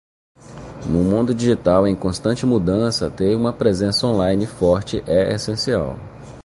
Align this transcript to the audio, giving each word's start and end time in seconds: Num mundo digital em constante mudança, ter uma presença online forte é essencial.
Num 0.89 1.03
mundo 1.11 1.31
digital 1.31 1.87
em 1.87 1.95
constante 1.95 2.43
mudança, 2.43 3.07
ter 3.07 3.35
uma 3.35 3.53
presença 3.53 4.07
online 4.07 4.47
forte 4.47 5.03
é 5.05 5.31
essencial. 5.31 5.95